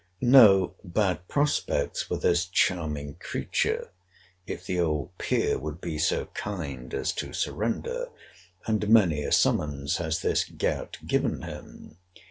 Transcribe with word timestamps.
No 0.23 0.73
bad 0.83 1.27
prospects 1.27 2.01
for 2.01 2.17
this 2.17 2.47
charming 2.47 3.17
creature, 3.19 3.91
if 4.47 4.65
the 4.65 4.79
old 4.79 5.15
peer 5.19 5.59
would 5.59 5.79
be 5.79 5.99
so 5.99 6.25
kind 6.33 6.91
as 6.95 7.11
to 7.11 7.33
surrender; 7.33 8.07
and 8.65 8.89
many 8.89 9.21
a 9.21 9.31
summons 9.31 9.97
has 9.97 10.23
this 10.23 10.43
gout 10.43 10.97
given 11.05 11.43
him. 11.43 11.99